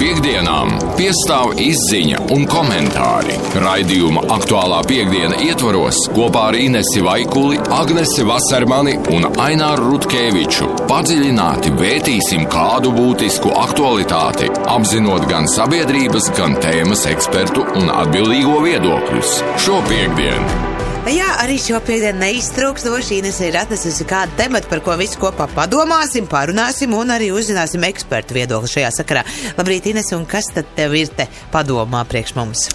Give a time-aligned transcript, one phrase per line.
[0.00, 3.34] Piektdienām piestāv izziņa un komentāri.
[3.60, 12.48] Raidījuma aktuālā piekdiena ietvaros kopā ar Inesi Vaikuli, Agnesi Vasarmani un Aināru Rutkeviču padziļināti vērtīsim
[12.48, 19.40] kādu būtisku aktualitāti, apzinot gan sabiedrības, gan tēmas ekspertu un atbildīgo viedokļus.
[19.66, 25.16] Šo piekdienu Jā, arī šo piekdienu neiztrūkstoši Ines ir atnesusi kādu tematu, par ko visi
[25.18, 29.24] kopā padomāsim, parunāsim un arī uzzināsim ekspertu viedokli šajā sakarā.
[29.56, 31.24] Labrīt, Ines, un kas tad tev ir te
[31.54, 32.68] padomā priekš mums?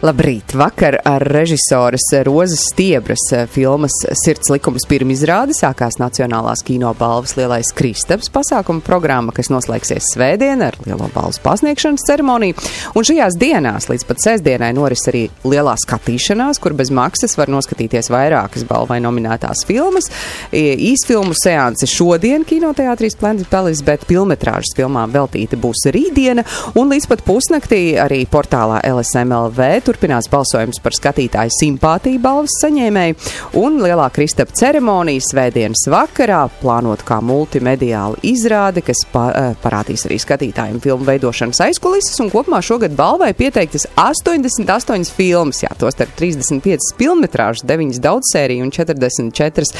[0.00, 0.54] Labrīt!
[0.56, 3.20] Vakar ar režisoras Rozes Stiebras
[3.52, 10.64] filmas Sirds likums pirmizrādi sākās Nacionālās kino balvas lielais Kristaps pasākuma programma, kas noslēgsies svētdien
[10.64, 12.56] ar lielo balvas pasniegšanas ceremoniju.
[12.96, 18.08] Un šajās dienās līdz pat sestdienai noris arī lielā skatīšanās, kur bez maksas var noskatīties
[18.08, 20.08] vairākas balvai nominētās filmas.
[20.56, 26.48] Īsfilmu seanse šodien kinoteātrī Splendid Palace, bet filmetrāžas filmām veltīta būs rītdiena.
[26.80, 33.16] Un līdz pat pusnaktī arī portālā LSMLV turpinās balsojums par skatītāju simpātiju balvas saņēmēju,
[33.58, 40.20] un lielā Kristapa ceremonija svētdienas vakarā plānot kā multimediāla izrāde, kas pa, uh, parādīs arī
[40.22, 46.92] skatītājiem filmu veidošanas aizkulises, un kopumā šogad balvai pieteiktas 88 filmas, jā, tos starp 35
[47.00, 49.74] filmetrāžas, 9 daudzsēriju un 44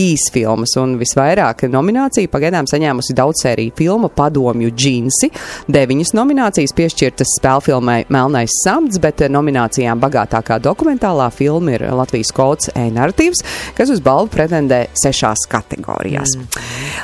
[0.00, 5.32] īsfilmas, un visvairāk nomināciju pagaidām saņēmusi daudzsēriju filma Padomju džinsi,
[5.68, 12.70] 9 nominācijas piešķirtas spēlfilmai Melnais samts, bet nominācijas nominācijām bagātākā dokumentālā filma ir Latvijas kods
[12.74, 13.42] e-narratīvs,
[13.76, 16.36] kas uz balvu pretendē sešās kategorijās.
[16.36, 16.46] Mm.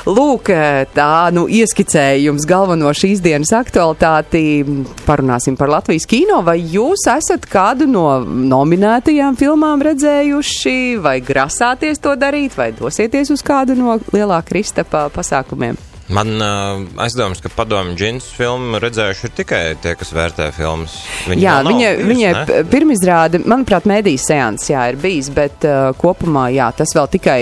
[0.07, 0.51] Lūk,
[0.95, 4.63] tā nu ieskicēja jums galveno šīs dienas aktualitāti.
[5.07, 6.41] Parunāsim par Latvijas kino.
[6.47, 13.43] Vai jūs esat kādu no nominētajām filmām redzējuši, vai grasāties to darīt, vai dosieties uz
[13.45, 15.86] kādu no lielā Kristapa pasākumiem?
[16.07, 20.95] Man uh, aizdomas, ka padomju džins filmu redzējuši tikai tie, kas vērtē filmas.
[21.27, 26.47] Viņa jā, viņa, bijis, viņai pirmizrāde, manuprāt, medijas seans, jā, ir bijis, bet uh, kopumā,
[26.55, 27.39] jā, tas vēl tikai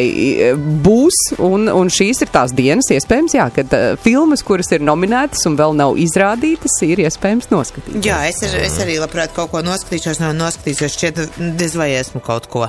[0.82, 5.46] būs, un, un šīs ir tās dienas, iespējams, jā, kad uh, filmas, kuras ir nominētas
[5.46, 8.02] un vēl nav izrādītas, ir iespējams noskatīt.
[8.02, 11.26] Jā, es, ar, es arī labprāt kaut ko noskatīšos, nav noskatīšos, šķiet,
[11.62, 12.66] diez vai esmu kaut ko.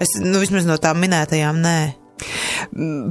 [0.00, 1.80] Es, nu, vismaz no tām minētajām, nē.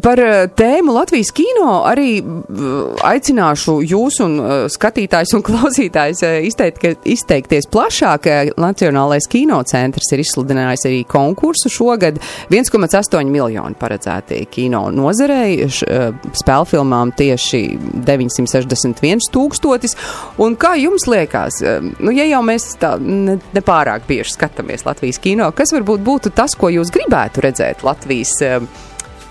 [0.03, 7.05] Par eh, tēmu Latvijas kino arī eh, aicināšu jūs un eh, skatītājs un klausītājs izteikt,
[7.05, 8.29] izteikties plašāk.
[8.61, 12.19] Nacionālais kinocentrs ir izsludinājis arī konkursu šogad.
[12.51, 17.61] 1,8 miljoni paredzēti kino nozarei, spēlfilmām tieši
[18.07, 19.95] 961 tūkstotis.
[20.41, 21.61] Un kā jums liekas,
[22.00, 26.55] nu, ja jau mēs tā nepārāk ne bieži skatāmies Latvijas kino, kas varbūt būtu tas,
[26.57, 28.38] ko jūs gribētu redzēt Latvijas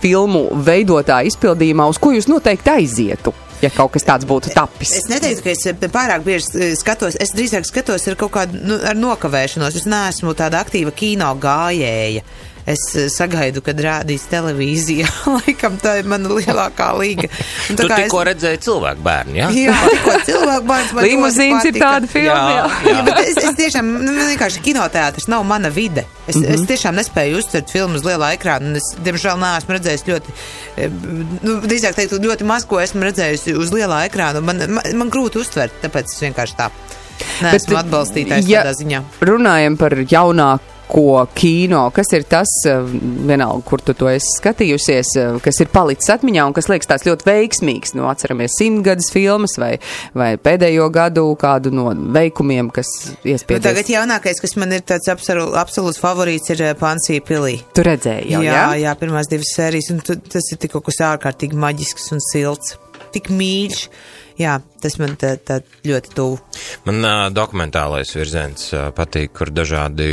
[0.02, 3.34] filmu veidotāja izpildījumā, uz ko jūs noteikti aizietu?
[3.60, 4.94] Ja kaut kas tāds būtu tapis.
[4.96, 7.18] Es neteiktu, ka es eh, pārāk bieži eh, skatos.
[7.20, 9.76] Es drīzāk skatos ar kaut kādu nu, ar nokavēšanos.
[9.76, 12.24] Es neesmu tāda aktīva kino gājēja.
[12.24, 15.08] Uh, es eh, sagaidu, kad rādīs televīzijā.
[15.38, 17.30] Laikam tā ir mana lielākā līga.
[17.70, 18.28] Un tu tikko es...
[18.30, 19.50] redzēji cilvēku bērnu, jā?
[19.56, 20.94] Jā, tikko cilvēku bērns.
[21.06, 22.64] Limuzīns ir tāda filma, jā.
[22.64, 22.94] jā.
[22.94, 23.04] jā.
[23.08, 26.06] bet es, es tiešām, nu, vienkārši kinoteātris nav mana vide.
[26.26, 26.54] Es, mm -hmm.
[26.54, 30.36] es tiešām nespēju uztvert filmu uz lielā ekrāna, un es, diemžēl, neesmu redzējis ļoti,
[30.76, 30.90] eh,
[31.42, 34.40] nu, drīzāk teikt, ļoti maz, ko esmu redzējis uz lielā ekrāna.
[34.40, 36.70] Man, man, man grūti uztvert, tāpēc es vienkārši tā.
[37.42, 39.02] Nē, esmu atbalstītājs ja tādā ziņā.
[39.28, 42.82] Runājam par jaunāku ko kino, kas ir tas, eh,
[43.28, 47.06] vienalga, kur tu to esi skatījusies, eh, kas ir palicis atmiņā un kas liekas tāds
[47.08, 47.94] ļoti veiksmīgs.
[47.94, 49.78] Nu, atceramies simtgadus filmas vai,
[50.14, 52.90] vai pēdējo gadu kādu no veikumiem, kas
[53.22, 53.62] iespējams.
[53.62, 57.60] Nu, tagad jaunākais, kas man ir tāds absolūts favorīts, ir eh, Pansija pilī.
[57.74, 58.54] Tu redzēji jau, jā?
[58.54, 62.24] Jā, jā pirmās divas sērijas, un tu, tas ir tik kaut kas ārkārtīgi maģisks un
[62.30, 62.78] silts.
[63.14, 63.86] Tik mīļš
[64.40, 66.38] jā, tas man tā, tā ļoti tuvu.
[66.86, 70.08] Man uh, dokumentālais virziens uh, patīk, kur dažādi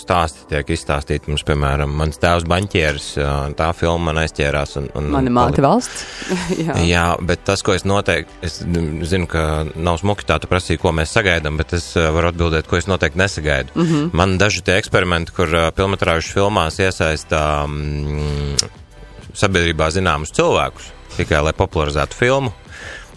[0.00, 1.30] stāsti tiek izstāstīti.
[1.32, 4.76] Mums, piemēram, mans tēvs baņķieris, uh, tā filma man aizķērās.
[4.80, 6.04] Un, un Mani māte valsts.
[6.66, 6.78] jā.
[6.84, 8.60] jā, bet tas, ko es noteikti, es
[9.10, 12.68] zinu, ka nav smuki tā, tu prasīji, ko mēs sagaidām, bet es uh, varu atbildēt,
[12.70, 13.74] ko es noteikti nesagaidu.
[13.74, 14.10] Mm -hmm.
[14.12, 18.68] Man daži tie eksperimenti, kur uh, filmatrāžu filmās iesaistā mm,
[19.34, 22.52] sabiedrībā zināmus cilvēkus, tikai lai popularizētu filmu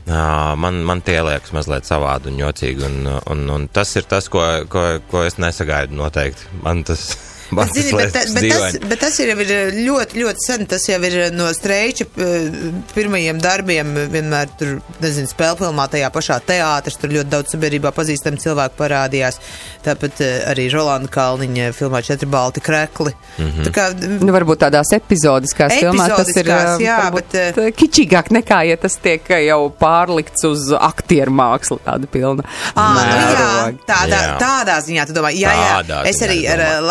[0.08, 2.86] man, man tie liekas mazliet savādi un jocīgi.
[2.88, 6.48] Un, un, un tas ir tas, ko, ko, ko es nesagaidu noteikti.
[6.64, 7.10] Man tas.
[7.52, 9.52] Bet, zini, bet, ta- bet, tas, bet tas ir jau ir
[9.88, 10.66] ļoti, ļoti sen.
[10.68, 12.48] Tas jau ir no streiča eh,
[12.96, 13.94] pirmajiem darbiem.
[14.12, 14.74] Vienmēr tur,
[15.04, 16.98] nezinu, spēļu filmā tajā pašā teātris.
[17.00, 19.40] Tur ļoti daudz sabiedrībā pazīstami cilvēki parādījās.
[19.86, 23.14] Tāpat eh, arī Rolanda Kalniņa filmā Četri balti krekli.
[23.38, 23.52] Mm.
[23.52, 23.64] -hmm.
[23.68, 23.88] Tā kā
[24.28, 28.76] Nu, varbūt tādās epizodiskās filmās tas ir Epizodiskās, eh, jā, bet, eh, kičīgāk nekā, ja
[28.78, 32.44] tas tiek eh, jau pārlikts uz aktieru mākslu, tāda pilna.
[32.76, 33.00] À, nu,
[33.32, 34.38] jā, tādā, Jā.
[34.42, 35.72] tādā ziņā, tu domā, jā, jā.
[35.82, 36.78] Tādā Es arī es ar domāju.
[36.78, 36.82] eh,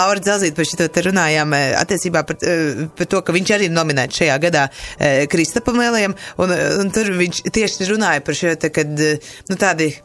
[0.46, 3.74] Dzelzītu par šito te runājām eh, attiecībā par, eh, par to, ka viņš arī ir
[3.74, 6.52] nominēts šajā gadā eh, Kristapam Lielajam, un,
[6.82, 9.96] un tur viņš tieši runāja par šo te, kad, nu, tādi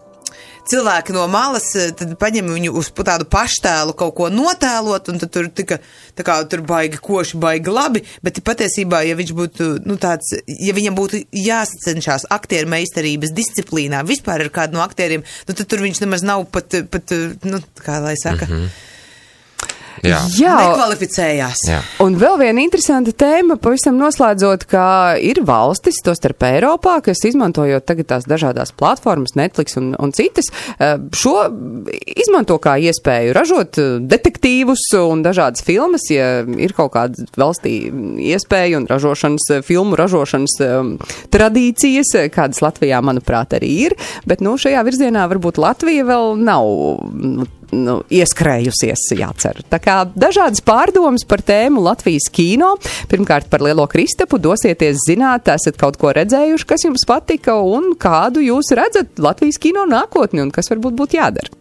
[0.72, 1.68] cilvēki no malas
[2.22, 5.80] paņem viņu uz tādu paštēlu kaut ko notēlot, un tur tika,
[6.18, 10.74] tā kā tur baigi koši, baigi labi, bet patiesībā, ja viņš būtu, nu tāds, ja
[10.78, 16.06] viņam būtu jāsacenšās aktieru meistarības disciplīnā vispār ar kādu no aktieriem, nu tad tur viņš
[16.06, 17.14] nemaz nav pat, pat
[17.46, 18.80] nu, kā lai saka, mm -hmm.
[20.06, 20.20] Jā.
[20.34, 21.62] Jā, nekvalificējās.
[21.70, 21.80] Jā.
[22.04, 24.86] Un vēl viena interesanta tēma, pavisam noslēdzot, ka
[25.22, 30.50] ir valstis, to starp Eiropā, kas izmantojot tagad tās dažādās platformas, Netflix un, un citas,
[30.80, 31.36] eh, šo
[32.26, 37.76] izmanto kā iespēju ražot eh, detektīvus un dažādas filmas, ja ir kaut kāda valstī
[38.32, 40.96] iespēja un ražošanas, eh, filmu ražošanas um,
[41.34, 46.66] tradīcijas, kādas Latvijā, manuprāt, arī ir, bet, nu, šajā virzienā varbūt Latvija vēl nav
[47.76, 49.62] nu, ieskrējusies, jācer.
[49.72, 52.74] Tā kā dažādas pārdomas par tēmu Latvijas kino.
[53.12, 58.44] Pirmkārt, par Lielo Kristapu dosieties zināt, esat kaut ko redzējuši, kas jums patika un kādu
[58.46, 61.61] jūs redzat Latvijas kino nākotni un kas varbūt būtu jādara.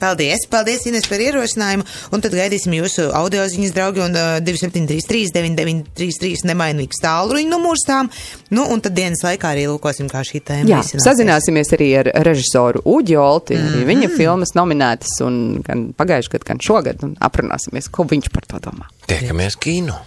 [0.00, 1.84] Paldies, paldies, Ines, par ierosinājumu.
[2.14, 8.10] Un tad gaidīsim jūsu audio ziņas, draugi, un uh, 2733, 9933 nemainīgs tālruņa numurs tām.
[8.54, 11.06] Nu, un tad dienas laikā arī lūkosim, kā šī tēma Jā, risināsies.
[11.06, 13.58] sazināsimies arī ar režisoru Uģi Olti.
[13.58, 13.90] Mm -hmm.
[13.90, 18.58] Viņa filmas nominētas un gan pagājušajā gadā, gan šogad, un aprunāsimies, ko viņš par to
[18.58, 18.90] domā.
[19.06, 19.98] Tiekamies kino.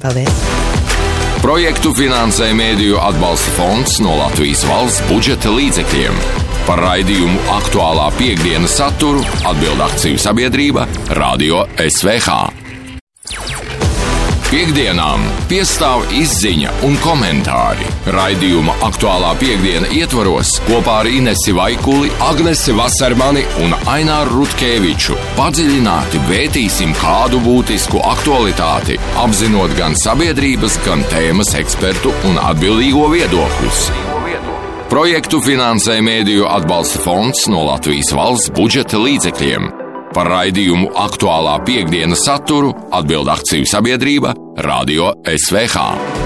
[0.00, 1.23] Paldies!
[1.44, 6.16] Projektu finansē Mēdīju atbalsta fonds no Latvijas valsts budžeta līdzekļiem.
[6.64, 10.88] Par raidījumu aktuālā piekdienas saturu atbild akciju sabiedrība
[11.20, 13.63] Radio SVH.
[14.54, 17.88] Piektdienām piestāv izziņa un komentāri.
[18.14, 26.94] Raidījuma aktuālā piekdiena ietvaros kopā ar Inesi Vaikuli, Agnesi Vasarmani un Aināru Rutkeviču padziļināti vērtīsim
[27.02, 33.88] kādu būtisku aktualitāti, apzinot gan sabiedrības, gan tēmas ekspertu un atbildīgo viedokļus.
[34.86, 39.72] Projektu finansē Mēdīju atbalsta fonds no Latvijas valsts budžeta līdzekļiem.
[40.14, 46.23] Par raidījumu aktuālā piekdienas saturu atbild akciju sabiedrība Radio SVH.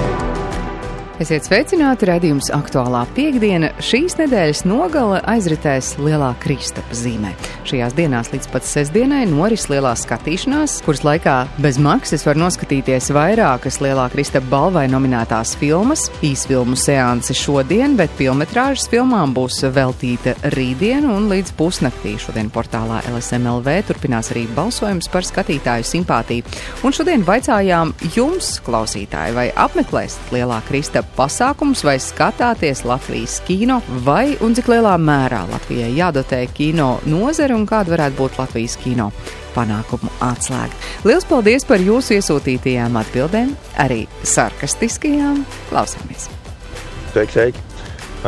[1.18, 3.72] Esiet sveicināti redzējums aktuālā piekdiena.
[3.82, 7.32] Šīs nedēļas nogale aizritēs Lielā Kristapa zīmē.
[7.66, 13.80] Šajās dienās līdz pat sestdienai noris lielā skatīšanās, kuras laikā bez maksas var noskatīties vairākas
[13.82, 16.04] Lielā Kristapa balvai nominētās filmas.
[16.22, 22.14] Īsfilmu seanse šodien, bet filmetrāžas filmām būs veltīta rītdiena un līdz pusnaktī.
[22.22, 26.46] Šodien portālā LSMLV turpinās arī balsojums par skatītāju simpātiju.
[26.86, 34.36] Un šodien vaicājām jums, klausītāji, vai apmeklēsiet Lielā Kristapa pasākums vai skatāties Latvijas kino, vai
[34.44, 39.10] un cik lielā mērā Latvijai jādotē kino nozare un kāda varētu būt Latvijas kino
[39.56, 40.74] panākumu atslēga.
[41.08, 45.44] Lielas paldies par jūsu iesūtītajām atbildēm, arī sarkastiskajām.
[45.70, 46.28] Klausāmies!
[47.12, 47.66] Sveiki, sveiki!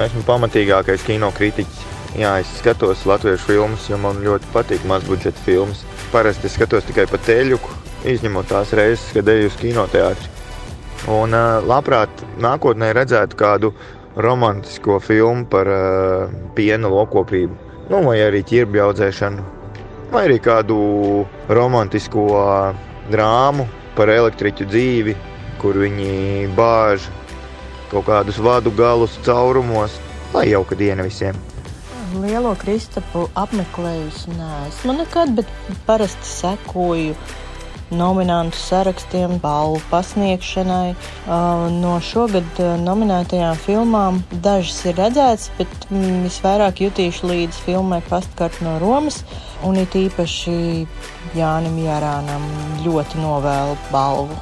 [0.01, 1.87] Esmu pamatīgākais kino kritiķis.
[2.19, 5.85] Jā, es skatos latviešu filmas, jo man ļoti patīk mazbudžeta filmas.
[6.11, 7.75] Parasti skatos tikai pa teļuku,
[8.11, 10.40] izņemot tās reizes, kad eju uz kinoteātri.
[11.09, 13.73] Un uh, labprāt nākotnē redzētu kādu
[14.21, 17.57] romantisko filmu par uh, piena lokopību,
[17.89, 19.45] nu, vai arī ķirbju audzēšanu,
[20.13, 20.77] vai arī kādu
[21.49, 23.65] romantisko uh, drāmu
[23.97, 25.17] par elektriķu dzīvi,
[25.63, 27.09] kur viņi bāž
[27.91, 29.97] kaut kādus vadu galus caurumos,
[30.35, 31.39] lai jauka diena visiem.
[32.21, 35.51] Lielo Kristapu apmeklējusi neesmu nekad, bet
[35.87, 37.15] parasti sekoju
[37.91, 40.95] nominantu sarakstiem, balvu pasniegšanai.
[41.27, 48.01] Uh, No šogad uh, nominētajām filmām dažas ir redzētas, bet mm, visvairāk jutīšu līdz filmai
[48.09, 49.23] Pastkart no Romas.
[49.67, 50.87] Un it īpaši
[51.37, 52.47] Jānim Jārānam
[52.85, 54.39] ļoti novēlu balvu.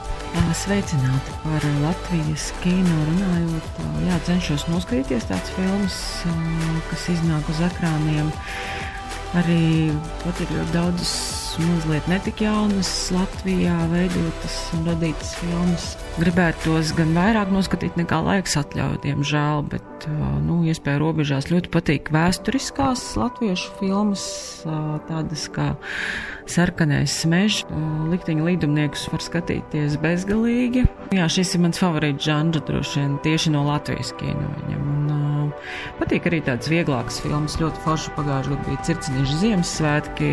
[0.54, 3.80] Sveicināti par Latvijas kino runājot.
[4.06, 5.98] Jā, cenšos noskatīties tādas filmas,
[6.90, 8.30] kas iznāk uz ekrāniem.
[9.40, 9.90] Arī
[10.22, 11.12] pat ir ļoti daudz
[11.62, 15.86] mazliet netik jaunas Latvijā veidotas un radītas filmas.
[16.18, 20.06] Gribētos gan vairāk noskatīt nekā laiks atļauj, diemžēl, bet,
[20.44, 24.24] nu, iespēja robežās ļoti patīk vēsturiskās latviešu filmas,
[25.08, 25.70] tādas kā
[26.48, 27.62] Sarkanais mežs,
[28.08, 30.86] likteņa līdumniekus var skatīties bezgalīgi.
[31.16, 34.86] Jā, šis ir mans favorīts žanrs, droši vien tieši no Latvijas kino viņam.
[35.08, 35.54] Un,
[36.00, 40.32] patīk arī tādas vieglākas filmas, ļoti forši pagājušajā gadā bija Circinīša Ziemassvētki.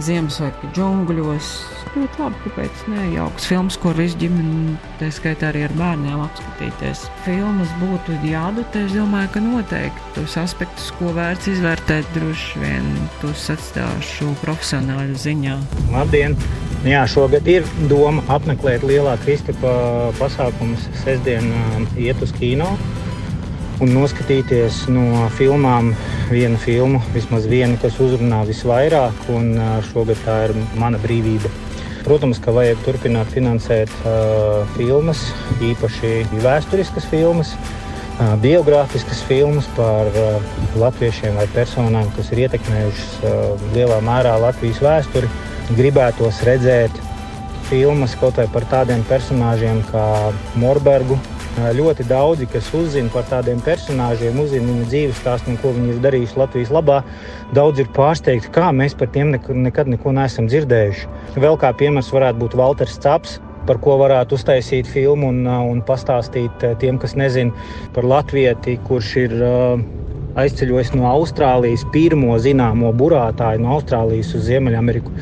[0.00, 1.48] Ziemassvētku džungļos.
[1.92, 3.02] Ļoti labi, kāpēc ne?
[3.12, 7.02] Jauks filmas, ko visu ģimeni, tā skaitā arī ar bērniem apskatīties.
[7.26, 12.88] Filmas būtu jādotē, es domāju, ka noteikti tos aspektus, ko vērts izvērtēt, droši vien
[13.20, 15.58] tos atstāšu profesionāļu ziņā.
[15.92, 16.38] Labdien!
[16.88, 19.76] Jā, šogad ir doma apmeklēt lielā Kristapa
[20.18, 21.52] pasākumus sestdien
[22.00, 22.72] iet uz kino
[23.80, 25.92] un noskatīties no filmām
[26.30, 29.54] vienu filmu, vismaz vienu, kas uzrunā visvairāk, un
[29.92, 31.50] šogad tā ir mana brīvība.
[32.02, 35.20] Protams, ka vajag turpināt finansēt uh, filmas,
[35.62, 43.68] īpaši vēsturiskas filmas, uh, biogrāfiskas filmas par uh, latviešiem vai personām, kas ir ietekmējušas uh,
[43.76, 45.30] lielā mērā Latvijas vēsturi.
[45.78, 46.98] Gribētos redzēt
[47.70, 50.06] filmas kaut vai par tādiem personāžiem kā
[50.58, 51.20] Morbergu,
[51.52, 55.98] Ļoti daudzi, kas uzzina par tādiem personāžiem, uzzina viņu dzīves stāstu un ko viņi ir
[56.00, 57.02] darījuši Latvijas labā,
[57.52, 61.10] daudz ir pārsteigti, kā mēs par tiem nekad neko neesam dzirdējuši.
[61.36, 63.36] Vēl kā piemērs varētu būt Walters Caps,
[63.68, 67.52] par ko varētu uztaisīt filmu un, un pastāstīt tiem, kas nezina
[67.92, 69.36] par latvieti, kurš ir
[70.40, 75.12] aizceļojis no Austrālijas, pirmo zināmo burātāju no Austrālijas uz Ziemeļameriku.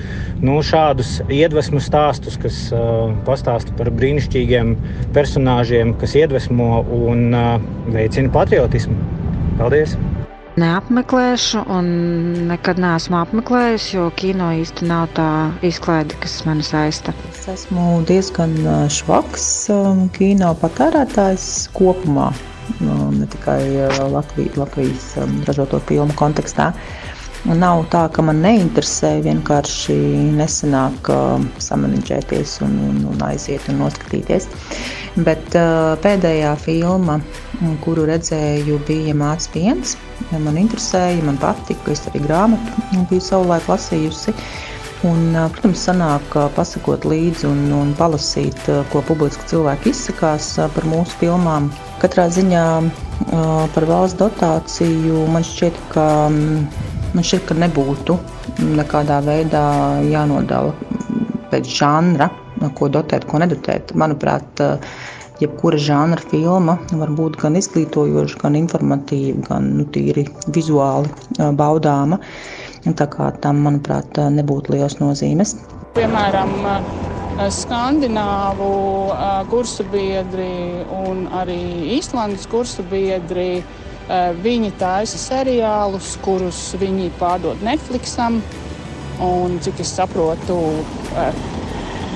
[0.44, 4.76] Nu, šādus iedvesmu stāstus, kas uh, pastāsta par brīnišķīgiem
[5.16, 7.58] personāžiem, kas iedvesmo un uh,
[7.90, 8.96] veicina patriotismu.
[9.60, 9.96] Paldies!
[10.60, 11.86] Neapmeklēšu, un
[12.50, 15.28] nekad neesmu apmeklējusi, jo kino īsti nav tā
[15.64, 17.14] izklaide, kas mani saista.
[17.30, 18.58] Es esmu diezgan
[18.92, 19.46] švaks
[20.18, 22.32] kino patērētājs kopumā
[22.78, 26.70] nu, ne tikai uh, Latvijas, Latvijas um, ražoto filmu kontekstā.
[27.48, 29.96] Un nav tā, ka man neinteresē, vienkārši
[30.36, 34.48] nesanāk uh, samaniģēties un, un, un aiziet un noskatīties.
[35.24, 37.16] Bet uh, pēdējā filma,
[37.84, 39.96] kuru redzēju, bija Mācis Piens.
[40.30, 44.36] Man interesēja, man patika, es arī grāmatu biju savulaik lasījusi.
[45.08, 50.88] Un, uh, protams, sanāk pasakot līdzi un, un palasīt, uh, ko publiski cilvēki izsakās par
[50.88, 51.70] mūsu filmām.
[52.02, 52.64] Katrā ziņā
[53.74, 58.16] par valsts dotāciju man šķiet, ka, man šķiet, ka nebūtu
[58.76, 59.64] nekādā veidā
[60.08, 60.74] jānodala
[61.50, 62.30] pēc žanra,
[62.76, 63.92] ko dotēt, ko nedotēt.
[63.98, 64.62] Manuprāt,
[65.40, 71.12] jebkura žanra filma var būt gan izglītojoša, gan informatīva, gan nu, tīri vizuāli
[71.56, 72.20] baudāma.
[72.80, 75.52] Tā kā tam, manuprāt, nebūtu liels nozīmes.
[75.96, 76.54] Piemēram,
[77.52, 78.70] skandināvu
[79.50, 81.60] kursu biedri un arī
[81.98, 83.62] Īslandes kursu biedri.
[84.42, 88.40] Viņi taisa seriālus, kurus viņi pārdod Netflixam.
[89.20, 90.56] Un, cik es saprotu,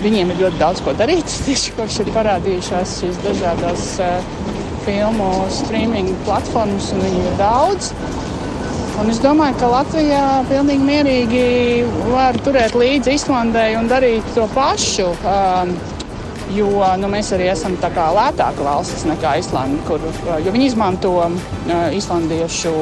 [0.03, 1.29] viņiem ir ļoti daudz ko darīt.
[1.47, 3.89] Tieši kopš ir parādījušās šīs dažādas
[4.85, 7.93] filmu streaming platformas, un viņi ir daudz.
[9.01, 11.47] Un es domāju, ka Latvijā pilnīgi mierīgi
[12.13, 15.09] var turēt līdzi Islandai un darīt to pašu.
[15.27, 15.73] Um,
[16.55, 16.69] jo
[17.01, 21.35] nu, mēs arī esam lētāka valsts nekā Islanda, kur uh, viņi izmanto uh,
[21.91, 22.75] islandiešu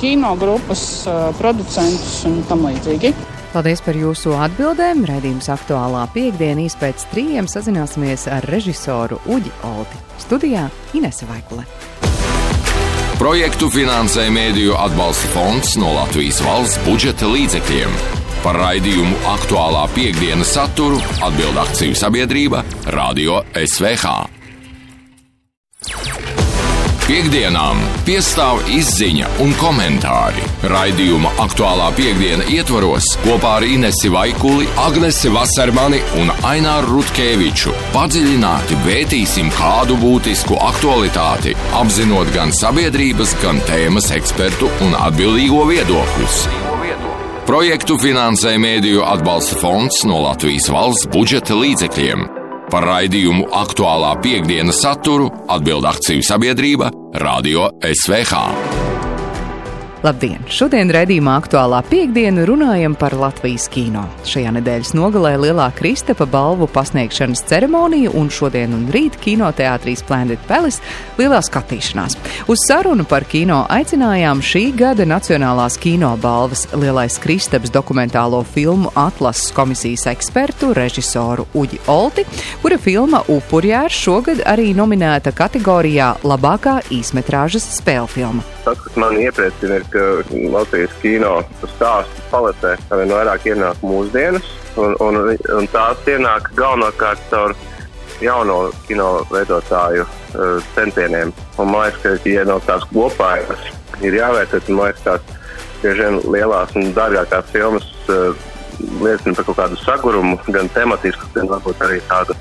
[0.00, 3.14] kino grupas, uh, producentus un tam līdzīgi.
[3.52, 5.04] Paldies par jūsu atbildēm.
[5.06, 10.04] Radījums aktuālā piekdienā pēc trījiem sazināsimies ar režisoru Uģi Olti.
[10.24, 11.91] Studijā Inese Vaikule.
[13.22, 17.94] Projektu finansē Mēdīju atbalsta fonds no Latvijas valsts budžeta līdzekļiem.
[18.42, 22.66] Par raidījumu aktuālā piekdienas saturu atbild akciju sabiedrība
[22.98, 24.31] Radio SVH.
[27.12, 27.76] Piektdienām
[28.06, 30.40] piestāv izziņa un komentāri.
[30.72, 39.52] Raidījuma aktuālā piekdiena ietvaros kopā ar Inesi Vaikuli, Agnesi Vasarmani un Aināru Rutkeviču padziļināti vētīsim
[39.58, 46.44] kādu būtisku aktualitāti, apzinot gan sabiedrības, gan tēmas ekspertu un atbildīgo viedokļus.
[47.44, 52.30] Projektu finansē Mēdīju atbalsta fonds no Latvijas valsts budžeta līdzekļiem.
[52.72, 56.88] Par raidījumu aktuālā piekdienas saturu atbild akciju sabiedrība
[57.20, 58.81] Radio SVH.
[60.02, 60.40] Labdien!
[60.50, 64.00] Šodien redzījumā aktuālā piekdiena runājam par Latvijas kino.
[64.26, 70.82] Šajā nedēļas nogalē Lielā Kristapa balvu pasniegšanas ceremonija un šodien un rīt kinoteātrī Splendid Palace
[71.20, 72.16] lielā skatīšanās.
[72.50, 79.54] Uz sarunu par kino aicinājām šī gada Nacionālās kino balvas Lielais Kristaps dokumentālo filmu atlases
[79.54, 82.26] komisijas ekspertu režisoru Uģi Olti,
[82.64, 88.42] kura filma Upurjērs šogad arī nominēta kategorijā labākā īsmetrāžas spēlfilma.
[88.62, 90.02] Tas, kas man iepriecina, ir, ka
[90.52, 91.32] Latvijas kino
[91.74, 94.46] stāstu paletē arvien vairāk ienāk mūsdienas,
[94.78, 95.18] un, un,
[95.56, 97.56] un tās ienāk galvenokārt caur
[98.22, 101.34] jauno kino veidotāju uh, centieniem.
[101.56, 103.66] Un, man liekas, ka, ja no tās kopājas
[104.02, 105.42] ir jāvērtē, tad man liekas, tās
[105.82, 108.30] bieži vien lielās un dārgākās filmas uh,
[109.02, 112.38] liecina par kaut kādu sagurumu, gan tematisku, gan varbūt arī tādu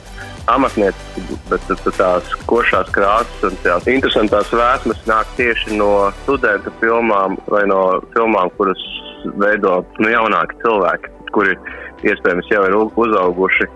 [0.52, 1.68] amatnieciski, bet
[1.98, 8.50] tās košās krāsas un tās interesantās vēsmas nāk tieši no studentu filmām vai no filmām,
[8.58, 8.82] kuras
[9.42, 11.56] veido nu, jaunāki cilvēki, kuri
[12.08, 13.70] iespējams jau ir uzauguši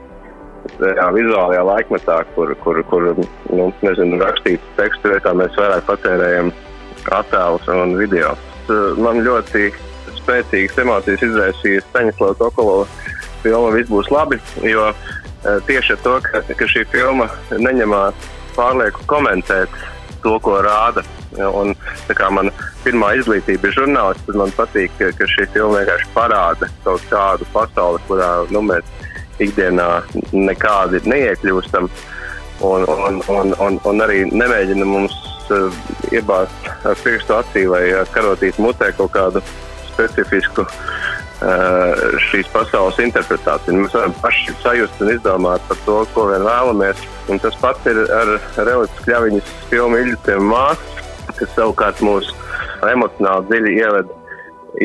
[0.80, 6.50] tajā vizuālajā laikmetā, kur, kur, kur nu, nezinu, rakstīts tekstu vietā mēs vairāk patērējam
[7.14, 8.34] attēlus un video.
[8.98, 9.70] Man ļoti
[10.24, 12.88] spēcīgas emocijas izraisīja Staņislava Tokolova
[13.44, 14.88] filma Viss būs labi, jo
[15.68, 19.72] tieši ar to, ka, ka šī filma neņemās pārlieku komentēt
[20.24, 21.04] to, ko rāda.
[21.36, 21.74] Un,
[22.32, 22.50] man
[22.86, 27.48] pirmā izglītība ir žurnālists, tad man patīk, ka, ka šī filma vienkārši parāda kaut kādu
[27.54, 28.88] pasauli, kurā nu, mēs
[29.44, 29.90] ikdienā
[30.32, 31.90] nekādi neiekļūstam.
[32.64, 35.16] Un, un, un, un, un arī nemēģina mums
[35.52, 35.68] uh,
[36.16, 37.84] iebāzt ar pirkstu acī vai
[38.16, 39.44] karotīt mutē kaut kādu
[39.92, 41.15] specifisku uh, Eh,
[42.30, 43.82] šīs pasaules interpretāciju.
[43.84, 47.02] Mēs varam paši sajust un izdomāt par to, ko vien vēlamies.
[47.30, 52.32] Un tas pats ir ar Reliģijas Kļaviņas filmu Iļģiciem māsas, kas savukārt mūs
[52.92, 54.14] emocionāli dziļi ieved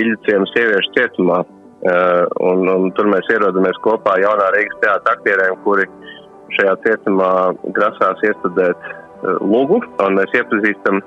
[0.00, 1.42] Iļģiciem sieviešu cietumā.
[1.80, 5.86] Uh, un, un tur mēs ierodamies kopā jaunā Rīgas teātra aktieriem, kuri
[6.58, 7.30] šajā cietumā
[7.72, 11.00] grasās iestudēt uh, lugu, un mēs iepazīstam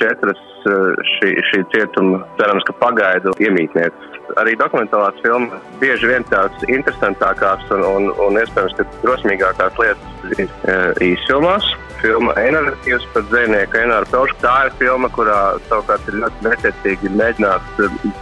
[0.00, 7.64] četras šī, šī cietuma, cerams, ka pagaidu iemītnieces arī dokumentālās filmas bieži vien tās interesantākās
[7.74, 11.70] un, un, un iespējams, ka drosmīgākās lietas ir uh, īsfilmās.
[12.02, 14.38] Filma Enerģijas par dzinieku Enāru Pelšu.
[14.42, 15.38] Tā ir filma, kurā
[15.68, 18.12] savukārt ir ļoti mērķiecīgi mēģināts uh,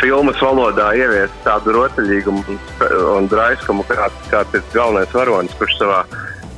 [0.00, 2.58] filmas valodā ieviest tādu rotaļīgumu
[3.16, 6.02] un draiskumu, kāds, kāds ir galvenais varonis, kurš savā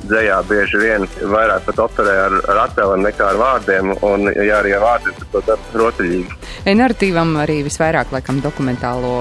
[0.07, 4.75] dzējā bieži vien vairāk pat operē ar, ar attēliem nekā ar vārdiem, un, ja arī
[4.77, 6.39] ar vārdiem, to dara rotaļīgi.
[6.79, 9.13] Narratīvam arī visvairāk, laikam, dokumentālo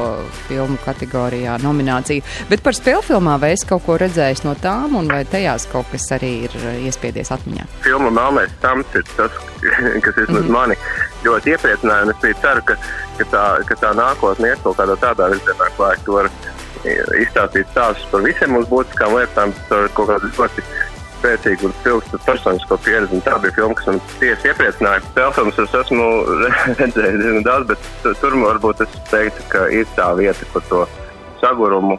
[0.47, 5.11] filmu kategorijā nominācija, bet par spēļu filmā vai es kaut ko redzējis no tām, un
[5.11, 7.69] vai tajās kaut kas arī ir iespiedies atmiņā?
[7.87, 9.39] Filma Melnēs Tams ir tas,
[10.05, 10.53] kas vismaz mm -hmm.
[10.53, 10.77] mani
[11.25, 12.77] ļoti iepriecināja, un es ceru, ka,
[13.19, 16.31] ka, tā, ka tā nākotnē iet kaut kādā tādā virzienā, kā to var
[16.85, 20.65] izstāstīt stāstus par visiem mums būtiskām lietām, kaut kādu ļoti
[21.23, 23.21] spēcīgu un spilgtu personisko pieredzi.
[23.27, 25.05] Tā bija filma, kas man tiesi iepriecināja.
[25.17, 26.09] Telefons es esmu
[26.81, 30.87] redzējis diezgan daudz, bet tur varbūt es teiktu, ka ir tā vieta par to
[31.43, 31.99] sagurumu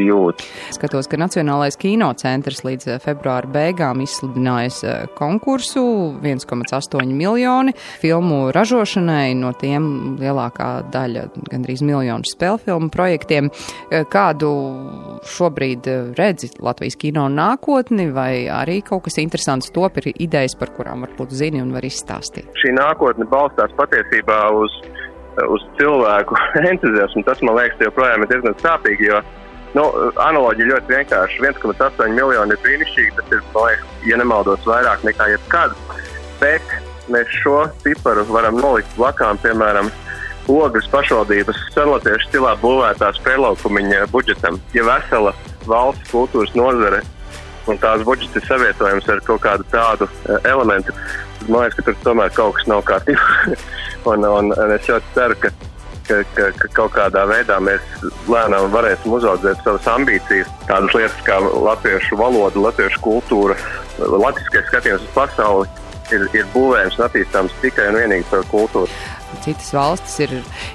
[0.00, 0.44] jūt.
[0.74, 5.84] Skatos, ka Nacionālais kinocentrs līdz eh, februāra beigām izsludinājis eh, konkursu
[6.22, 13.50] 1,8 miljoni filmu ražošanai, no tiem lielākā daļa gandrīz miljonu spēļu filmu projektiem.
[14.10, 14.50] Kādu
[15.26, 15.86] šobrīd
[16.18, 21.34] redzi Latvijas kino nākotni, vai arī kaut kas interesants top ir idejas, par kurām varbūt
[21.36, 22.50] zini un var izstāstīt?
[22.60, 24.74] Šī nākotne balstās patiesībā uz
[25.48, 26.38] uz cilvēku
[26.72, 27.24] entuziasmu.
[27.26, 29.10] Tas man liekas, joprojām ir diezgan sāpīgi.
[29.10, 29.22] Jo
[29.78, 29.86] nu,
[30.26, 31.42] analoģija ļoti vienkārši.
[31.46, 33.16] 1,8 miljoni ir brīnišķīgi.
[33.18, 35.76] Tas ir, liekas, ja nemaldos, vairāk nekā jebkad.
[36.42, 36.78] Bet
[37.10, 39.90] mēs šo ciparu varam nolikt blakām, piemēram,
[40.50, 44.56] Ogres pašvaldības senlatiešu stilā būvētā spēlaukumiņa budžetam.
[44.74, 45.30] Ja vesela
[45.68, 47.04] valsts kultūras nozare
[47.68, 50.94] un tās budžets ir savietojams ar kaut kādu tādu uh, elementu,
[51.40, 53.58] tad man liekas, ka tur tomēr kaut kas nav kārtībā.
[54.08, 55.50] Un, un, un es ļoti ceru, ka,
[56.08, 57.84] ka, ka, ka kaut kādā veidā mēs
[58.32, 60.48] lēnām varēsim uzaugt savas ambīcijas.
[60.64, 63.58] Tādas lietas kā latviešu valoda, latviešu kultūra,
[64.00, 65.68] latviskais skatījums uz pasauli
[66.16, 69.00] ir, ir būvējams un attīstāms tikai un vienīgi caur kultūru.
[69.44, 70.34] Citas valstis ir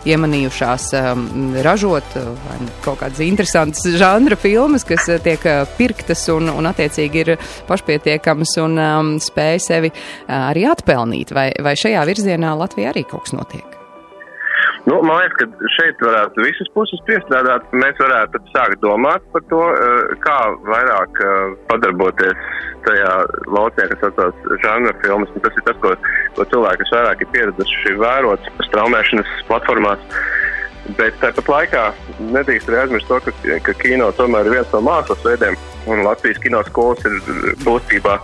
[0.10, 1.28] iemanījušās um,
[1.66, 7.24] ražot uh, kaut kādas interesantas žanra filmas, kas uh, tiek uh, pirktas un, un attiecīgi
[7.26, 7.34] ir
[7.70, 11.36] pašpietiekamas un um, spēj sevi uh, arī atpelnīt.
[11.36, 13.75] Vai, vai šajā virzienā Latvijā arī kaut kas notiek?
[14.86, 17.64] Nu, man liekas, ka šeit varētu visas puses piestrādāt.
[17.74, 22.44] Mēs varētu sākt domāt par to, eh, kā vairāk eh, padarboties
[22.86, 23.14] tajā
[23.56, 25.34] lauciņā, kas saucās žanra filmas.
[25.34, 25.96] Un tas ir tas, ko,
[26.38, 30.06] ko cilvēki, kas vairāk ir pieraduši vērot straumēšanas platformās.
[31.02, 31.84] Bet tāpat laikā
[32.20, 33.34] nedrīkst arī aizmirst to, ka,
[33.66, 35.58] ka kino tomēr ir viens no mākslas veidiem.
[35.90, 37.18] Un Latvijas kino skolas ir
[37.66, 38.20] būtībā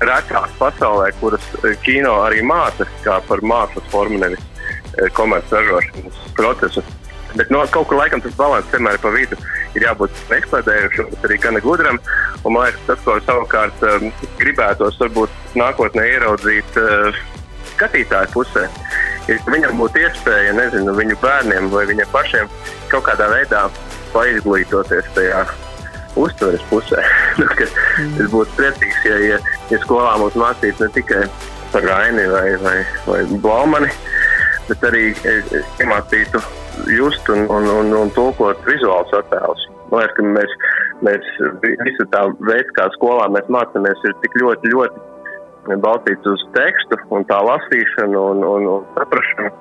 [0.00, 1.44] retās pasaulē, kuras
[1.84, 4.45] kino arī māca kā par mākslas formu, nevis Eh,
[5.16, 6.84] komercražošanas procesu.
[7.36, 9.36] Bet no, kaut kur laikam tas līdzsvars vienmēr pa vidu
[9.76, 11.98] ir jābūt eksploatējušam, bet arī gana gudram.
[12.42, 14.08] Un, man liekas, tas, ko savukārt um,
[14.40, 17.18] gribētos varbūt nākotnē ieraudzīt uh,
[17.74, 18.64] skatītāju pusē,
[19.28, 22.50] ir, ka viņam būtu iespēja, nezinu, viņu bērniem vai viņiem pašiem
[22.92, 23.66] kaut kādā veidā
[24.14, 25.44] paizglītoties tajā
[26.16, 27.04] uztveres pusē.
[27.36, 27.44] Nu,
[28.22, 29.36] es būtu priecīgs, ja, ja,
[29.68, 31.22] ja skolā mums mācītu ne tikai
[31.72, 33.90] par Raini vai, vai, vai Blaumani,
[34.68, 35.08] bet arī
[35.82, 36.42] iemācītu
[36.92, 39.66] just un, un, un, un tulkot vizuālus attēlus.
[39.90, 40.54] Man liekas, ka mēs,
[41.06, 41.28] mēs
[41.86, 47.26] visi tā veids, kā skolā mēs mācāmies, ir tik ļoti, ļoti balstīts uz tekstu un
[47.30, 49.52] tā lasīšanu un, un, un saprašanu,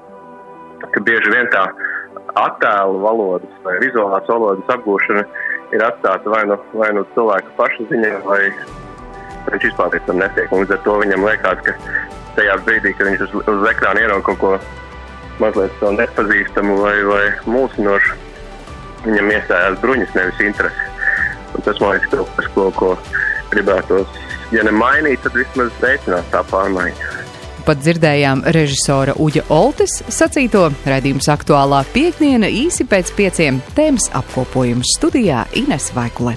[0.94, 1.66] ka bieži vien tā
[2.42, 5.24] attēlu valodas vai vizuālās valodas apgūšana
[5.74, 8.42] ir atstāta vai nu, vai nu cilvēka paša ziņā, vai
[9.52, 10.52] viņš vispār tam netiek.
[10.52, 11.76] Un līdz ar to viņam liekas, ka
[12.38, 14.52] tajā brīdī, kad viņš uz, uz ekrāna ierauga kaut ko
[15.42, 18.22] mazliet to nepazīstamu vai, vai mulsinošu.
[19.06, 20.88] Viņam iestājās bruņas, nevis interesi.
[21.56, 22.94] Un tas man liekas, kaut kas, ko, ko
[23.54, 24.24] gribētos,
[24.56, 27.14] ja ne mainīt, tad vismaz veicināt tā pārmaiņa.
[27.66, 35.48] Pat dzirdējām režisora Uģa Oltes sacīto raidījums aktuālā piekdiena īsi pēc pieciem tēmas apkopojums studijā
[35.58, 36.36] Ines Vaikule.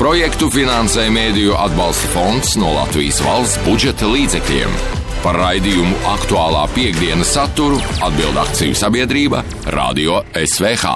[0.00, 5.03] Projektu finansē Mēdīju atbalsta fonds no Latvijas valsts budžeta līdzekļiem.
[5.24, 9.40] Par raidījumu aktuālā piekdienas saturu atbild akciju sabiedrība
[9.72, 10.90] Radio SVH.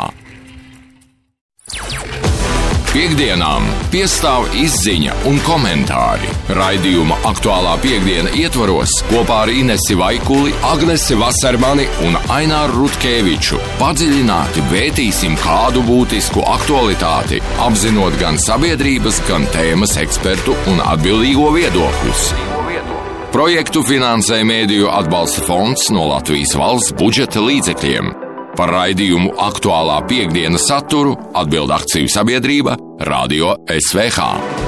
[2.89, 6.29] Piektdienām piestāv izziņa un komentāri.
[6.57, 15.41] Raidījuma aktuālā piekdiena ietvaros kopā ar Inesi Vaikuli, Agnesi Vasarmani un Aināru Rutkeviču padziļināti vērtīsim
[15.45, 22.31] kādu būtisku aktualitāti, apzinot gan sabiedrības, gan tēmas ekspertu un atbildīgo viedokļus.
[23.29, 28.09] Projektu finansē Mēdīju atbalsta fonds no Latvijas valsts budžeta līdzekļiem.
[28.57, 34.68] Par raidījumu aktuālā piekdienas saturu atbild akciju sabiedrība Radio SVH.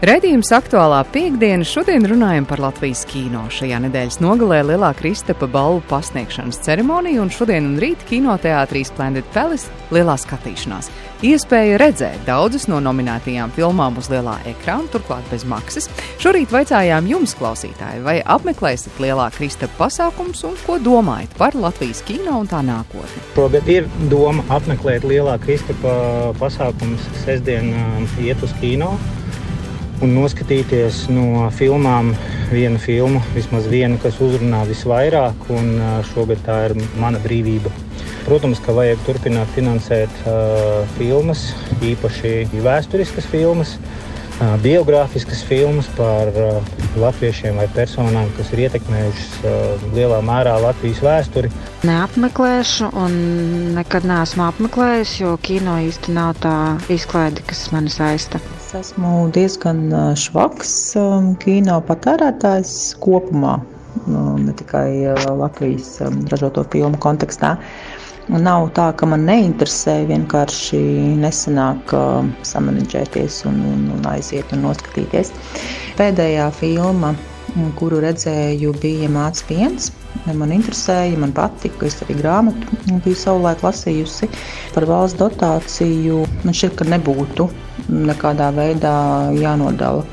[0.00, 3.42] Redījums aktuālā piekdiena šodien runājam par Latvijas kino.
[3.52, 9.68] Šajā nedēļas nogalē Lielā Kristapa balvu pasniegšanas ceremonija un šodien un rīt kinoteātrī Splendid Palace
[9.92, 10.88] lielā skatīšanās.
[11.20, 15.90] Iespēja redzēt daudzas no nominētajām filmām uz lielā ekrāna, turklāt bez maksas.
[16.24, 22.40] Šorīt vaicājām jums, klausītāji, vai apmeklēsiet Lielā Kristapa pasākums un ko domājat par Latvijas kino
[22.40, 23.26] un tā nākotni.
[23.36, 27.74] Šogad ir doma apmeklēt Lielā Kristapa pasākums sestdien
[28.16, 28.94] iet uz kino
[30.04, 32.14] un noskatīties no filmām
[32.50, 35.76] vienu filmu, vismaz vienu, kas uzrunā visvairāk, un
[36.12, 37.72] šogad tā ir mana brīvība.
[38.26, 41.50] Protams, ka vajag turpināt finansēt uh, filmas,
[41.84, 46.60] īpaši vēsturiskas filmas, uh, biogrāfiskas filmas par uh,
[47.00, 51.52] latviešiem vai personām, kas ir ietekmējušas uh, lielā mērā Latvijas vēsturi.
[51.88, 53.18] Neapmeklēšu, un
[53.80, 56.56] nekad neesmu apmeklējis, jo kino īsti nav tā
[56.92, 58.42] izklaide, kas mani saista.
[58.70, 60.72] Es esmu diezgan švaks
[61.42, 63.56] kino patērētājs kopumā,
[64.06, 65.96] nu, ne tikai Latvijas
[66.30, 67.56] ražoto filmu kontekstā.
[68.30, 70.84] Nav tā, ka man neinteresē, vienkārši
[71.18, 75.34] nesanāk uh, samanģēties un, un, un aiziet un noskatīties.
[75.98, 77.10] Pēdējā filma,
[77.80, 79.90] kuru redzēju, bija Mācis Piens.
[80.30, 84.28] Man interesēja, man patika, es arī grāmatu biju savulaik lasījusi
[84.74, 86.20] par valsts dotāciju.
[86.44, 87.48] Man šķiet, ka nebūtu
[87.90, 88.94] nekādā veidā
[89.34, 90.04] jānodala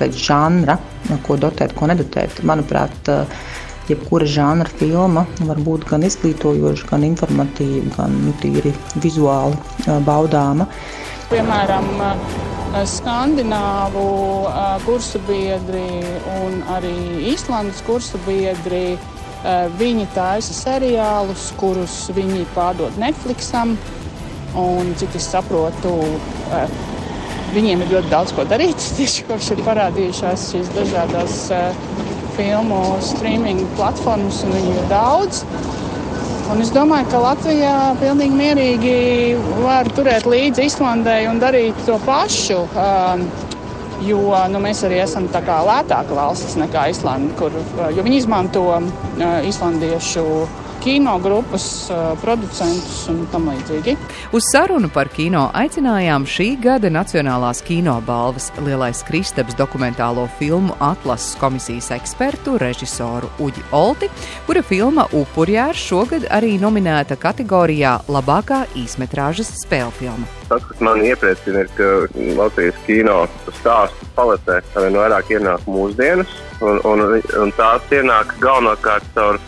[0.00, 0.76] pēc žanra,
[1.24, 2.42] ko dotēt, ko nedotēt.
[2.48, 3.12] Manuprāt,
[3.88, 9.56] jebkura žanra filma var būt gan izglītojoša, gan informatīva, gan nu, tīri vizuāli
[10.04, 10.66] baudāma.
[11.28, 11.88] Piemēram,
[12.88, 14.08] skandināvu
[14.84, 16.02] kursu biedri
[16.42, 16.96] un arī
[17.32, 18.98] Īslandes kursu biedri.
[19.78, 23.76] Viņi taisa seriālus, kurus viņi pārdod Netflixam.
[24.58, 25.92] Un, cik es saprotu,
[27.54, 28.82] viņiem ir ļoti daudz ko darīt.
[28.98, 31.36] Tieši kopš ir parādījušās šīs dažādas
[32.38, 35.44] filmu streaming platformas, un viņu ir daudz.
[36.48, 38.92] Un es domāju, ka Latvijā pilnīgi mierīgi
[39.60, 42.62] var turēt līdzi Islandai un darīt to pašu.
[42.72, 43.26] Um,
[44.06, 44.20] jo
[44.52, 47.54] nu, mēs arī esam lētāka valsts nekā Islanda, kur
[47.98, 48.88] viņi izmanto uh,
[49.46, 50.24] islandiešu
[50.84, 51.88] kino grupas
[52.22, 53.96] producentus un tam līdzīgi.
[54.36, 61.36] Uz sarunu par kino aicinājām šī gada Nacionālās kino balvas Lielais Kristaps dokumentālo filmu atlases
[61.40, 64.10] komisijas ekspertu režisoru Uģi Olti,
[64.46, 70.28] kura filma Upurjārs šogad arī nominēta kategorijā labākā īsmetrāžas spēļu filma.
[70.48, 71.88] Tas, kas man iepriecina, ir, ka
[72.38, 73.18] Latvijas kino
[73.60, 76.32] stāstu paletē arvien vairāk ienāk mūsdienas,
[76.64, 77.04] un, un,
[77.42, 79.40] un tās ienāk galvenokārt caur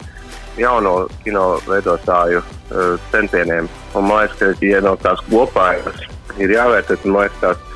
[0.60, 0.94] jauno
[1.24, 3.68] kino veidotāju uh, centieniem.
[3.94, 6.04] Un, man liekas, ka, ja no tās kopājas
[6.38, 7.66] ir jāvērtē, man liekas, tās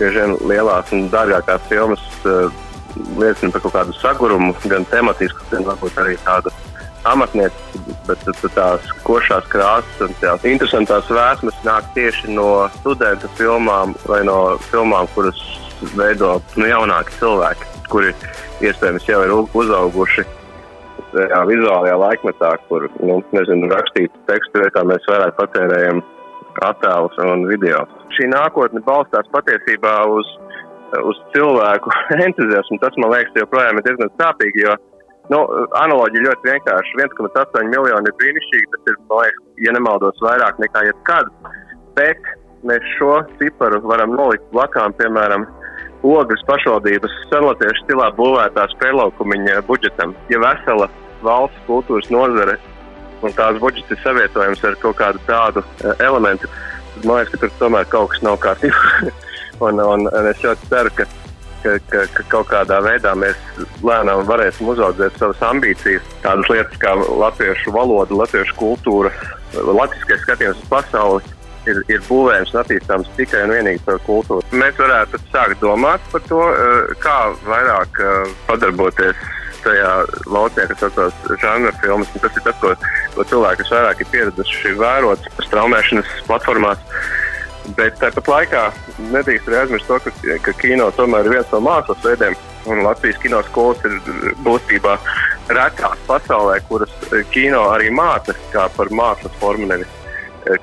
[0.00, 2.48] bieži vien lielās un dārgākās filmas uh,
[3.20, 6.52] liecina par kaut kādu sagurumu, gan tematisku, gan varbūt arī tādu
[7.08, 14.20] amatnieci, bet tās košās krāsas un tās interesantās vēsmas nāk tieši no studentu filmām vai
[14.28, 15.40] no filmām, kuras
[15.96, 18.12] veido nu, jaunāki cilvēki, kuri
[18.60, 20.26] iespējams jau ir uzauguši
[21.14, 26.02] tajā vizuālajā laikmetā, kur nu, nezinu, rakstīt tekstu vietā mēs vairāk patērējam
[26.66, 27.84] attēlus un video.
[28.16, 30.30] Šī nākotne balstās patiesībā uz,
[31.00, 31.92] uz cilvēku
[32.26, 32.80] entuziasmu.
[32.82, 34.76] Tas, man liekas, joprojām ir diezgan sāpīgi, jo
[35.34, 35.44] nu,
[35.82, 36.98] analoģija ļoti vienkārši.
[37.04, 41.32] 1,8 miljoni ir brīnišķīgi, tas ir, man liekas, ja nemaldos, vairāk nekā jebkad.
[41.98, 42.34] Bet
[42.66, 45.46] mēs šo ciparu varam nolikt blakām, piemēram,
[46.06, 50.14] Ogres pašvaldības senlatiešu stilā būvētā spēlaukumiņa budžetam.
[50.32, 50.88] Ja vesela
[51.20, 52.56] valsts kultūras nozare
[53.20, 56.48] un tās budžets ir savietojams ar kaut kādu tādu uh, elementu,
[56.94, 59.10] tad man liekas, ka tur tomēr kaut kas nav kārtībā.
[59.66, 61.06] un, un, un es ļoti ceru, ka,
[61.64, 63.36] ka, ka, ka kaut kādā veidā mēs
[63.84, 69.12] lēnām varēsim uzaudzēt savas ambīcijas, tādas lietas kā latviešu valoda, latviešu kultūra,
[69.52, 71.36] latviskais skatījums uz pasauli
[71.68, 74.44] ir, ir būvējams un attīstāms tikai un vienīgi par kultūru.
[74.56, 79.28] Mēs varētu sākt domāt par to, eh, kā vairāk eh, padarboties
[79.64, 79.94] tajā
[80.32, 82.12] lauciņā, kas saucās žanra filmas.
[82.20, 82.74] Tas ir tas, ko,
[83.16, 86.86] ko cilvēki vairāk ir pieraduši vērot straumēšanas platformās.
[87.76, 88.62] Bet tāpat laikā
[89.12, 92.38] nedrīkst arī aizmirst to, ka, ka kino tomēr ir viens no mākslas veidiem.
[92.68, 93.94] Un Latvijas kino skolas ir
[94.44, 94.96] būtībā
[95.48, 96.92] retās pasaulē, kuras
[97.32, 99.99] kino arī māca kā par mākslas formu, nevis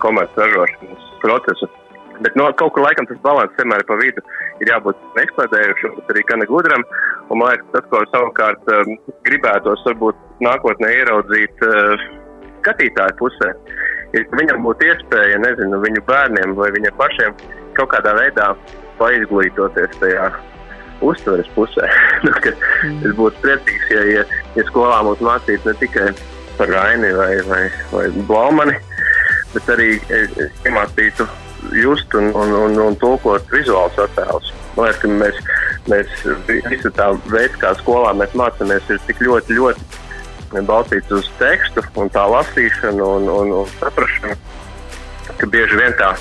[0.03, 1.69] komercražošanas procesu.
[2.25, 4.23] Bet no, kaut kur laikam tas balans vienmēr pa vidu.
[4.63, 6.85] Ir jābūt eksploatējušam, bet arī gan gudram.
[7.29, 8.95] Un man liekas, tas, ko savukārt um,
[9.27, 12.07] gribētos varbūt nākotnē ieraudzīt uh,
[12.61, 13.51] skatītāju pusē,
[14.15, 17.37] ir, ka viņam būtu iespēja, nezinu, viņu bērniem vai viņiem pašiem
[17.77, 18.51] kaut kādā veidā
[18.97, 20.31] paizglītoties tajā
[21.05, 21.89] uztveres pusē.
[22.25, 23.03] Nu, mm.
[23.05, 24.23] Es būtu priecīgs, ja, ja,
[24.57, 26.07] ja skolā mums mācītu ne tikai
[26.57, 28.73] par Raini vai, vai, vai Blaumani,
[29.53, 29.91] bet arī
[30.67, 31.27] iemācītu
[31.73, 34.53] just un, un, un, un tulkot vizuālus attēlus.
[34.77, 35.39] Man liekas, ka mēs,
[35.89, 41.83] mēs visi tā veids, kā skolā mēs mācāmies, ir tik ļoti, ļoti balstīts uz tekstu
[41.99, 44.37] un tā lasīšanu un, un, un saprašanu,
[45.37, 46.13] ka bieži vien tā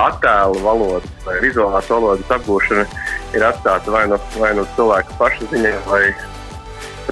[0.00, 2.84] attēlu valodas vai vizuālās valodas apgūšana
[3.36, 6.04] ir atstāta vai no, nu, vai no nu cilvēka paša ziņā, vai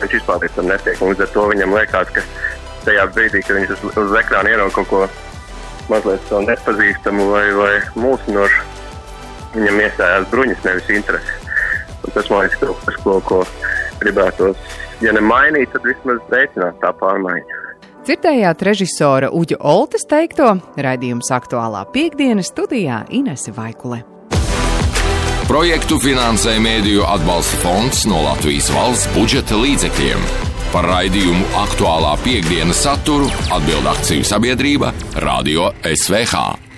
[0.00, 1.00] viņš vispār tam netiek.
[1.02, 2.24] Un līdz ar to viņam liekas, ka
[2.86, 5.02] tajā brīdī, kad viņš uz, uz ekrāna ierauga kaut ko
[5.88, 8.66] mazliet to nepazīstamu vai, vai mulsinošu,
[9.54, 11.48] viņam iestājās bruņas, nevis intereses.
[12.00, 13.40] Un tas man liekas, kaut kas, ko, ko
[14.02, 14.60] gribētos,
[15.04, 17.58] ja ne mainīt, tad vismaz veicināt tā pārmaiņa.
[18.00, 24.00] Dzirdējāt režisora Uģa Oltes teikto raidījums aktuālā piekdienas studijā Inese Vaikule.
[25.50, 30.49] Projektu finansē Mēdīju atbalsta fonds no Latvijas valsts budžeta līdzekļiem.
[30.70, 34.94] Par raidījumu aktuālā piekdienas saturu atbild akciju sabiedrība
[35.26, 36.69] Radio SVH.